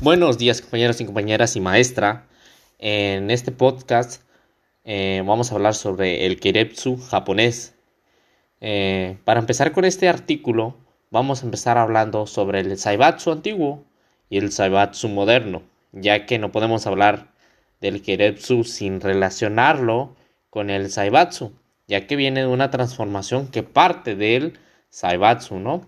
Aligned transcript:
Buenos 0.00 0.38
días 0.38 0.60
compañeros 0.60 1.00
y 1.00 1.06
compañeras 1.06 1.56
y 1.56 1.60
maestra. 1.60 2.28
En 2.78 3.32
este 3.32 3.50
podcast 3.50 4.22
eh, 4.84 5.24
vamos 5.26 5.50
a 5.50 5.56
hablar 5.56 5.74
sobre 5.74 6.24
el 6.24 6.38
Kiretsu 6.38 6.98
japonés. 6.98 7.74
Eh, 8.60 9.18
para 9.24 9.40
empezar 9.40 9.72
con 9.72 9.84
este 9.84 10.08
artículo, 10.08 10.76
vamos 11.10 11.42
a 11.42 11.46
empezar 11.46 11.78
hablando 11.78 12.28
sobre 12.28 12.60
el 12.60 12.78
Saibatsu 12.78 13.32
antiguo 13.32 13.86
y 14.30 14.38
el 14.38 14.52
Saibatsu 14.52 15.08
moderno, 15.08 15.64
ya 15.90 16.26
que 16.26 16.38
no 16.38 16.52
podemos 16.52 16.86
hablar 16.86 17.32
del 17.80 18.00
Kiretsu 18.00 18.62
sin 18.62 19.00
relacionarlo 19.00 20.14
con 20.48 20.70
el 20.70 20.92
Saibatsu, 20.92 21.52
ya 21.88 22.06
que 22.06 22.14
viene 22.14 22.42
de 22.42 22.46
una 22.46 22.70
transformación 22.70 23.48
que 23.48 23.64
parte 23.64 24.14
del 24.14 24.60
Saibatsu, 24.90 25.58
¿no? 25.58 25.84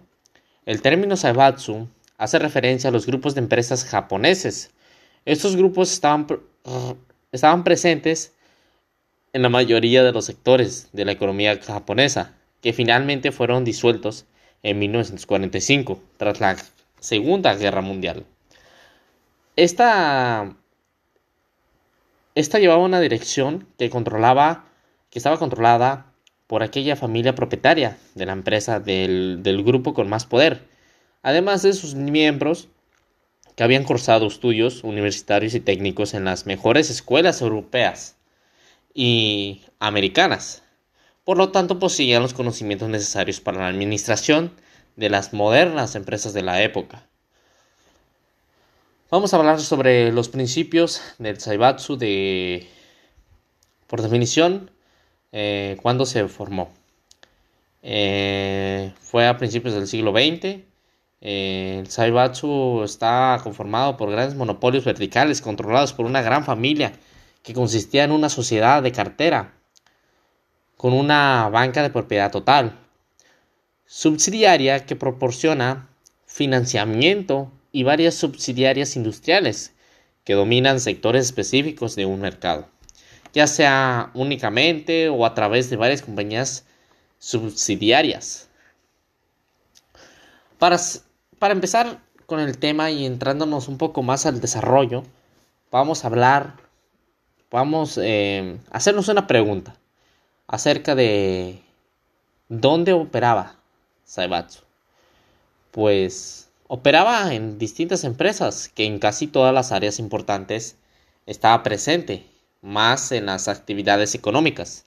El 0.66 0.82
término 0.82 1.16
Saibatsu 1.16 1.86
hace 2.21 2.39
referencia 2.39 2.91
a 2.91 2.93
los 2.93 3.07
grupos 3.07 3.34
de 3.34 3.41
empresas 3.41 3.86
japoneses. 3.86 4.73
Estos 5.25 5.57
grupos 5.57 5.90
estaban, 5.90 6.27
presentes 7.64 8.35
en 9.32 9.40
la 9.40 9.49
mayoría 9.49 10.04
de 10.04 10.13
los 10.13 10.27
sectores 10.27 10.91
de 10.93 11.07
la 11.07 11.13
economía 11.13 11.58
japonesa, 11.58 12.35
que 12.61 12.75
finalmente 12.75 13.32
fueron 13.32 13.64
disueltos 13.64 14.27
en 14.63 14.79
1945, 14.80 16.03
tras 16.18 16.41
la 16.41 16.57
Segunda 16.99 17.54
Guerra 17.54 17.80
Mundial. 17.80 18.27
Esta, 19.57 20.55
llevaba 22.35 22.85
una 22.85 23.00
dirección 23.00 23.66
que 23.79 23.89
controlaba, 23.89 24.66
que 25.08 25.18
estaba 25.18 25.39
controlada 25.39 26.13
por 26.46 26.63
aquella 26.63 26.96
familia 26.96 27.35
propietaria 27.35 27.96
de 28.14 28.27
la 28.27 28.32
empresa 28.32 28.79
del 28.79 29.63
grupo 29.64 29.94
con 29.94 30.11
más 30.11 30.27
poder, 30.27 30.68
además 31.22 31.62
de 31.62 31.72
sus 31.72 31.94
miembros 31.94 32.69
que 33.56 33.64
habían 33.64 33.84
cursado 33.84 34.27
estudios 34.27 34.84
universitarios 34.84 35.55
y 35.55 35.60
técnicos 35.60 36.14
en 36.14 36.24
las 36.24 36.46
mejores 36.46 36.88
escuelas 36.91 37.42
europeas 37.42 38.16
y 38.94 39.62
americanas. 39.78 40.62
Por 41.24 41.36
lo 41.36 41.50
tanto, 41.50 41.78
poseían 41.78 42.22
los 42.22 42.34
conocimientos 42.34 42.88
necesarios 42.88 43.40
para 43.40 43.58
la 43.58 43.68
administración 43.68 44.52
de 44.96 45.10
las 45.10 45.32
modernas 45.32 45.94
empresas 45.94 46.32
de 46.32 46.42
la 46.42 46.62
época. 46.62 47.06
Vamos 49.10 49.34
a 49.34 49.38
hablar 49.38 49.60
sobre 49.60 50.12
los 50.12 50.28
principios 50.28 51.02
del 51.18 51.40
Saibatsu 51.40 51.96
de, 51.96 52.66
por 53.88 54.02
definición, 54.02 54.70
eh, 55.32 55.77
cuándo 55.82 56.06
se 56.06 56.28
formó. 56.28 56.72
Eh, 57.82 58.92
fue 59.00 59.27
a 59.27 59.36
principios 59.36 59.74
del 59.74 59.86
siglo 59.86 60.12
XX 60.12 60.69
el 61.20 61.86
Saibatsu 61.90 62.82
está 62.84 63.38
conformado 63.42 63.96
por 63.96 64.10
grandes 64.10 64.34
monopolios 64.34 64.84
verticales 64.84 65.42
controlados 65.42 65.92
por 65.92 66.06
una 66.06 66.22
gran 66.22 66.44
familia 66.44 66.92
que 67.42 67.52
consistía 67.52 68.04
en 68.04 68.12
una 68.12 68.28
sociedad 68.28 68.82
de 68.82 68.92
cartera 68.92 69.54
con 70.77 70.94
una 70.94 71.50
banca 71.50 71.82
de 71.82 71.90
propiedad 71.90 72.30
total, 72.30 72.78
subsidiaria 73.84 74.86
que 74.86 74.96
proporciona 74.96 75.90
financiamiento 76.24 77.52
y 77.70 77.82
varias 77.82 78.14
subsidiarias 78.14 78.96
industriales 78.96 79.74
que 80.24 80.32
dominan 80.32 80.80
sectores 80.80 81.27
específicos 81.27 81.96
de 81.96 82.06
un 82.06 82.20
mercado, 82.20 82.66
ya 83.34 83.46
sea 83.46 84.10
únicamente 84.14 85.10
o 85.10 85.27
a 85.27 85.34
través 85.34 85.68
de 85.68 85.77
varias 85.77 86.00
compañías 86.00 86.64
subsidiarias. 87.18 88.48
Para 90.58 90.78
para 91.41 91.55
empezar 91.55 91.98
con 92.27 92.38
el 92.38 92.58
tema 92.58 92.91
y 92.91 93.06
entrándonos 93.06 93.66
un 93.66 93.78
poco 93.78 94.02
más 94.02 94.27
al 94.27 94.41
desarrollo, 94.41 95.02
vamos 95.72 96.05
a 96.05 96.08
hablar, 96.08 96.56
vamos 97.50 97.98
eh, 98.00 98.58
a 98.70 98.77
hacernos 98.77 99.08
una 99.08 99.27
pregunta 99.27 99.74
acerca 100.46 100.94
de 100.94 101.62
dónde 102.48 102.92
operaba 102.92 103.56
Saibatsu. 104.05 104.61
Pues 105.70 106.51
operaba 106.68 107.33
en 107.33 107.58
distintas 107.58 108.05
empresas 108.05 108.68
que 108.68 108.84
en 108.84 108.98
casi 108.98 109.27
todas 109.27 109.55
las 109.55 109.72
áreas 109.72 109.98
importantes 109.98 110.77
estaba 111.24 111.62
presente, 111.62 112.27
más 112.61 113.12
en 113.12 113.27
las 113.27 113.48
actividades 113.48 114.14
económicas. 114.14 114.84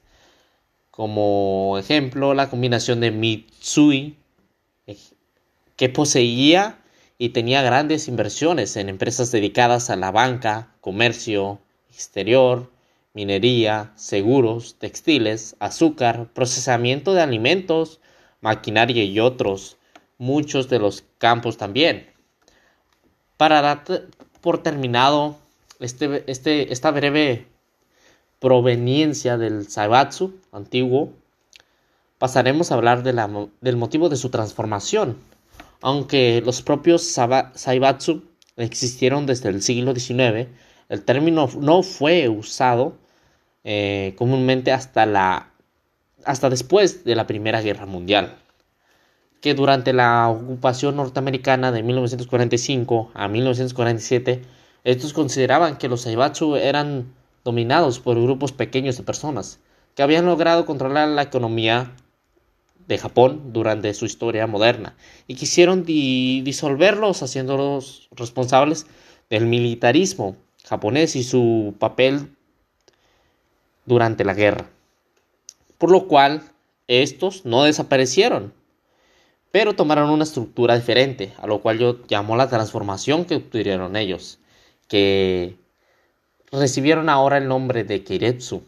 Como 0.91 1.79
ejemplo, 1.79 2.35
la 2.35 2.51
combinación 2.51 2.99
de 2.99 3.09
Mitsui, 3.09 4.17
que 5.75 5.89
poseía 5.89 6.79
y 7.17 7.29
tenía 7.29 7.61
grandes 7.61 8.07
inversiones 8.07 8.75
en 8.75 8.89
empresas 8.89 9.31
dedicadas 9.31 9.89
a 9.89 9.95
la 9.95 10.11
banca, 10.11 10.69
comercio 10.81 11.59
exterior, 11.89 12.69
minería, 13.13 13.91
seguros, 13.95 14.75
textiles, 14.79 15.55
azúcar, 15.59 16.29
procesamiento 16.33 17.13
de 17.13 17.21
alimentos, 17.21 17.99
maquinaria 18.41 19.03
y 19.03 19.19
otros, 19.19 19.77
muchos 20.17 20.69
de 20.69 20.79
los 20.79 21.03
campos 21.17 21.57
también. 21.57 22.09
Para 23.37 23.61
dar 23.61 23.83
por 24.41 24.61
terminado 24.63 25.37
este, 25.79 26.23
este, 26.27 26.73
esta 26.73 26.91
breve 26.91 27.47
proveniencia 28.39 29.37
del 29.37 29.69
Saibatsu 29.69 30.33
antiguo, 30.51 31.13
pasaremos 32.17 32.71
a 32.71 32.75
hablar 32.75 33.03
de 33.03 33.13
la, 33.13 33.29
del 33.61 33.77
motivo 33.77 34.09
de 34.09 34.17
su 34.17 34.29
transformación 34.29 35.17
aunque 35.83 36.41
los 36.45 36.61
propios 36.61 37.03
Saibatsu 37.03 38.23
existieron 38.55 39.25
desde 39.25 39.49
el 39.49 39.61
siglo 39.61 39.93
XIX, 39.93 40.47
el 40.87 41.03
término 41.03 41.49
no 41.59 41.83
fue 41.83 42.29
usado 42.29 42.95
eh, 43.65 44.15
comúnmente 44.17 44.71
hasta, 44.71 45.05
la, 45.05 45.51
hasta 46.23 46.49
después 46.49 47.03
de 47.03 47.15
la 47.15 47.27
Primera 47.27 47.61
Guerra 47.61 47.85
Mundial, 47.85 48.33
que 49.41 49.53
durante 49.55 49.91
la 49.91 50.29
ocupación 50.29 50.95
norteamericana 50.95 51.73
de 51.73 51.83
1945 51.83 53.11
a 53.13 53.27
1947, 53.27 54.41
estos 54.85 55.11
consideraban 55.11 55.77
que 55.77 55.89
los 55.89 56.03
Saibatsu 56.03 56.55
eran 56.55 57.13
dominados 57.43 57.99
por 57.99 58.21
grupos 58.21 58.53
pequeños 58.53 58.95
de 58.95 59.03
personas 59.03 59.59
que 59.95 60.03
habían 60.03 60.25
logrado 60.25 60.65
controlar 60.65 61.09
la 61.09 61.23
economía 61.23 61.91
de 62.87 62.97
Japón 62.97 63.53
durante 63.53 63.93
su 63.93 64.05
historia 64.05 64.47
moderna 64.47 64.95
y 65.27 65.35
quisieron 65.35 65.85
disolverlos 65.85 67.23
haciéndolos 67.23 68.09
responsables 68.11 68.85
del 69.29 69.45
militarismo 69.45 70.35
japonés 70.65 71.15
y 71.15 71.23
su 71.23 71.75
papel 71.79 72.35
durante 73.85 74.23
la 74.23 74.33
guerra. 74.33 74.69
Por 75.77 75.91
lo 75.91 76.07
cual 76.07 76.43
estos 76.87 77.45
no 77.45 77.63
desaparecieron, 77.63 78.53
pero 79.51 79.73
tomaron 79.73 80.09
una 80.09 80.23
estructura 80.23 80.75
diferente, 80.75 81.33
a 81.37 81.47
lo 81.47 81.61
cual 81.61 81.77
yo 81.79 81.99
llamo 82.09 82.35
la 82.35 82.49
transformación 82.49 83.25
que 83.25 83.35
obtuvieron 83.35 83.95
ellos, 83.95 84.39
que 84.87 85.55
recibieron 86.51 87.09
ahora 87.09 87.37
el 87.37 87.47
nombre 87.47 87.83
de 87.83 88.03
Keiretsu. 88.03 88.63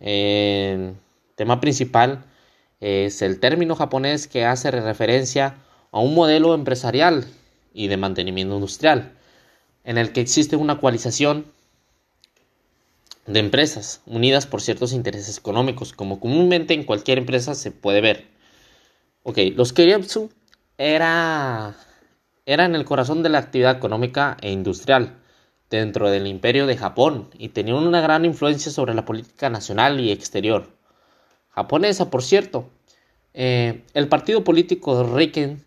El 0.00 0.94
tema 1.34 1.60
principal 1.60 2.24
es 2.80 3.20
el 3.22 3.40
término 3.40 3.76
japonés 3.76 4.26
que 4.26 4.44
hace 4.44 4.70
referencia 4.70 5.56
a 5.92 6.00
un 6.00 6.14
modelo 6.14 6.54
empresarial 6.54 7.26
y 7.74 7.88
de 7.88 7.96
mantenimiento 7.96 8.54
industrial, 8.54 9.12
en 9.84 9.98
el 9.98 10.12
que 10.12 10.20
existe 10.20 10.56
una 10.56 10.78
coalización 10.78 11.46
de 13.26 13.40
empresas 13.40 14.00
unidas 14.06 14.46
por 14.46 14.62
ciertos 14.62 14.92
intereses 14.92 15.38
económicos, 15.38 15.92
como 15.92 16.20
comúnmente 16.20 16.74
en 16.74 16.84
cualquier 16.84 17.18
empresa 17.18 17.54
se 17.54 17.70
puede 17.70 18.00
ver. 18.00 18.26
Ok, 19.22 19.38
los 19.54 19.72
Keiretsu 19.72 20.30
era, 20.78 21.76
eran 22.46 22.74
el 22.74 22.84
corazón 22.86 23.22
de 23.22 23.28
la 23.28 23.38
actividad 23.38 23.76
económica 23.76 24.36
e 24.40 24.50
industrial 24.50 25.18
dentro 25.68 26.10
del 26.10 26.26
imperio 26.26 26.66
de 26.66 26.76
Japón 26.76 27.28
y 27.38 27.50
tenían 27.50 27.76
una 27.76 28.00
gran 28.00 28.24
influencia 28.24 28.72
sobre 28.72 28.94
la 28.94 29.04
política 29.04 29.50
nacional 29.50 30.00
y 30.00 30.10
exterior 30.10 30.79
japonesa, 31.50 32.10
por 32.10 32.22
cierto. 32.22 32.70
Eh, 33.34 33.82
el 33.94 34.08
partido 34.08 34.42
político 34.42 35.04
Riken 35.04 35.64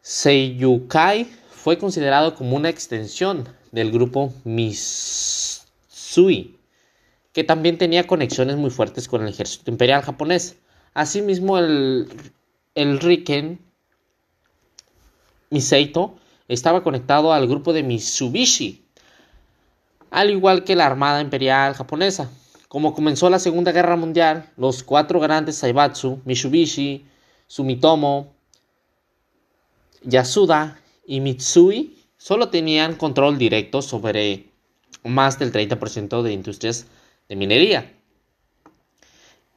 Seiyukai 0.00 1.26
fue 1.50 1.78
considerado 1.78 2.34
como 2.34 2.56
una 2.56 2.68
extensión 2.68 3.48
del 3.72 3.90
grupo 3.90 4.32
Mitsui, 4.44 5.66
que 7.32 7.44
también 7.44 7.76
tenía 7.76 8.06
conexiones 8.06 8.56
muy 8.56 8.70
fuertes 8.70 9.08
con 9.08 9.22
el 9.22 9.28
ejército 9.28 9.70
imperial 9.70 10.02
japonés. 10.02 10.56
Asimismo, 10.94 11.58
el, 11.58 12.08
el 12.74 13.00
Riken 13.00 13.58
Miseito 15.50 16.16
estaba 16.48 16.82
conectado 16.82 17.32
al 17.32 17.46
grupo 17.46 17.72
de 17.72 17.82
Mitsubishi, 17.82 18.84
al 20.10 20.30
igual 20.30 20.64
que 20.64 20.76
la 20.76 20.86
Armada 20.86 21.20
Imperial 21.20 21.74
japonesa. 21.74 22.30
Como 22.68 22.94
comenzó 22.94 23.30
la 23.30 23.38
Segunda 23.38 23.72
Guerra 23.72 23.96
Mundial, 23.96 24.50
los 24.56 24.82
cuatro 24.82 25.20
grandes 25.20 25.56
Saibatsu, 25.56 26.20
Mitsubishi, 26.24 27.04
Sumitomo, 27.46 28.34
Yasuda 30.02 30.80
y 31.06 31.20
Mitsui 31.20 31.96
solo 32.16 32.48
tenían 32.48 32.96
control 32.96 33.38
directo 33.38 33.82
sobre 33.82 34.46
más 35.04 35.38
del 35.38 35.52
30% 35.52 36.22
de 36.22 36.32
industrias 36.32 36.86
de 37.28 37.36
minería 37.36 37.92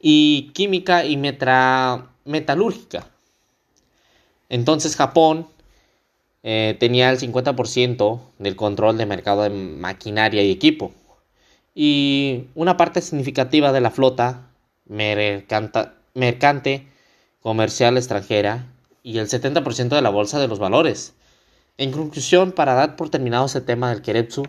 y 0.00 0.50
química 0.54 1.04
y 1.04 1.16
metalúrgica. 1.16 3.06
Entonces 4.48 4.96
Japón 4.96 5.46
eh, 6.42 6.76
tenía 6.80 7.10
el 7.10 7.18
50% 7.18 8.20
del 8.38 8.56
control 8.56 8.96
de 8.96 9.06
mercado 9.06 9.42
de 9.42 9.50
maquinaria 9.50 10.42
y 10.42 10.50
equipo. 10.50 10.92
Y 11.82 12.48
una 12.54 12.76
parte 12.76 13.00
significativa 13.00 13.72
de 13.72 13.80
la 13.80 13.90
flota 13.90 14.50
mercante, 14.84 16.86
comercial 17.40 17.96
extranjera 17.96 18.66
y 19.02 19.16
el 19.16 19.28
70% 19.28 19.88
de 19.88 20.02
la 20.02 20.10
bolsa 20.10 20.38
de 20.38 20.46
los 20.46 20.58
valores. 20.58 21.14
En 21.78 21.90
conclusión, 21.90 22.52
para 22.52 22.74
dar 22.74 22.96
por 22.96 23.08
terminado 23.08 23.46
ese 23.46 23.62
tema 23.62 23.88
del 23.88 24.02
Keretsu, 24.02 24.42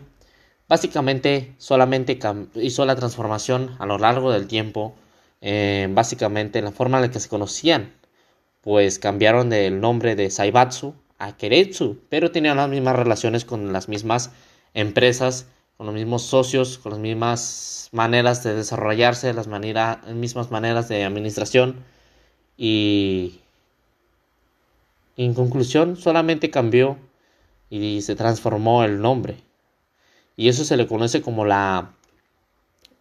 básicamente 0.68 1.56
solamente 1.58 2.20
hizo 2.56 2.86
la 2.86 2.98
transformación 2.98 3.78
a 3.80 3.86
lo 3.86 3.98
largo 3.98 4.34
del 4.34 4.48
tiempo, 4.48 4.94
eh, 5.40 5.88
básicamente 5.90 6.60
en 6.60 6.66
la 6.66 6.74
forma 6.74 6.98
en 6.98 7.04
la 7.04 7.12
que 7.12 7.22
se 7.22 7.30
conocían, 7.30 7.94
pues 8.60 9.00
cambiaron 9.00 9.50
del 9.50 9.80
nombre 9.80 10.18
de 10.18 10.30
Saibatsu 10.30 10.96
a 11.18 11.38
Keretsu, 11.38 11.98
pero 12.10 12.32
tenían 12.32 12.58
las 12.58 12.68
mismas 12.68 12.98
relaciones 12.98 13.46
con 13.46 13.72
las 13.72 13.88
mismas 13.88 14.32
empresas, 14.74 15.48
con 15.82 15.88
los 15.88 15.96
mismos 15.96 16.22
socios, 16.22 16.78
con 16.78 16.92
las 16.92 17.02
mismas 17.02 17.90
maneras 17.92 18.44
de 18.44 18.54
desarrollarse, 18.54 19.34
las 19.34 19.48
mismas 19.48 20.52
maneras 20.52 20.88
de 20.90 21.04
administración 21.06 21.84
y 22.56 23.40
en 25.18 25.34
conclusión 25.34 25.98
solamente 25.98 26.52
cambió 26.52 27.00
y 27.72 28.04
se 28.04 28.16
transformó 28.16 28.84
el 28.84 29.02
nombre. 29.02 29.38
Y 30.38 30.50
eso 30.50 30.66
se 30.66 30.78
le 30.78 30.86
conoce 30.86 31.24
como 31.24 31.46
la 31.46 31.94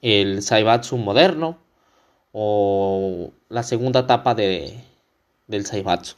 el 0.00 0.42
Saibatsu 0.42 0.96
moderno 0.96 1.58
o 2.32 3.30
la 3.50 3.62
segunda 3.62 4.00
etapa 4.00 4.34
de, 4.34 4.82
del 5.48 5.66
Saibatsu. 5.66 6.14